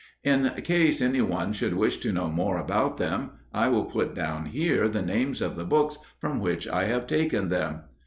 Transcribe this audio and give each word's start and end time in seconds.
In 0.23 0.49
case 0.63 0.99
anyone 0.99 1.53
should 1.53 1.75
wish 1.75 1.97
to 1.99 2.11
know 2.11 2.27
more 2.31 2.57
about 2.57 2.97
them, 2.97 3.33
I 3.53 3.67
will 3.67 3.85
put 3.85 4.15
down 4.15 4.47
here 4.47 4.87
the 4.89 5.03
names 5.03 5.43
of 5.43 5.55
the 5.55 5.63
books 5.63 5.99
from 6.19 6.39
which 6.39 6.67
I 6.67 6.85
have 6.85 7.05
taken 7.05 7.49
them. 7.49 7.81